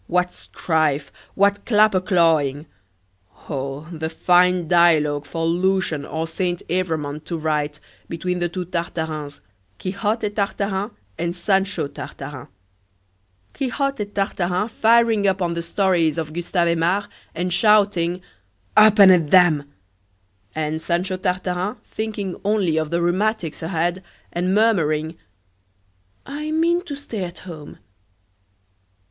what 0.07 0.33
strife! 0.33 1.11
what 1.35 1.63
clapper 1.63 1.99
clawing! 2.01 2.65
Oh, 3.47 3.87
the 3.91 4.09
fine 4.09 4.67
dialogue 4.67 5.27
for 5.27 5.45
Lucian 5.45 6.07
or 6.07 6.25
Saint 6.25 6.63
Evremond 6.71 7.23
to 7.25 7.37
write, 7.37 7.79
between 8.09 8.39
the 8.39 8.49
two 8.49 8.65
Tartarins 8.65 9.41
Quixote 9.77 10.31
Tartarin 10.31 10.89
and 11.19 11.35
Sancho 11.35 11.87
Tartarin! 11.87 12.47
Quixote 13.53 14.05
Tartarin 14.05 14.67
firing 14.69 15.27
up 15.27 15.39
on 15.39 15.53
the 15.53 15.61
stories 15.61 16.17
of 16.17 16.33
Gustave 16.33 16.69
Aimard, 16.71 17.05
and 17.35 17.53
shouting: 17.53 18.21
"Up 18.75 18.97
and 18.97 19.11
at 19.11 19.31
'em!" 19.31 19.71
and 20.55 20.81
Sancho 20.81 21.17
Tartarin 21.17 21.75
thinking 21.83 22.41
only 22.43 22.77
of 22.77 22.89
the 22.89 23.03
rheumatics 23.03 23.61
ahead, 23.61 24.03
and 24.33 24.55
murmuring: 24.55 25.15
"I 26.25 26.49
mean 26.49 26.81
to 26.85 26.95
stay 26.95 27.23
at 27.23 27.37
home." 27.45 27.77